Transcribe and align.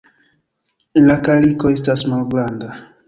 La 1.09 1.17
kaliko 1.27 1.73
estas 1.75 2.05
malgranda. 2.15 2.73